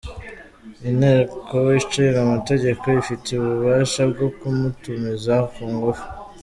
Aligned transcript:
Inteko 0.89 1.55
Ishinga 1.79 2.17
Amategeko 2.27 2.83
ifite 3.01 3.27
ububasha 3.33 4.01
bwo 4.11 4.27
kumutumiza 4.37 5.35
ku 5.53 5.63
ngufu.” 5.73 6.05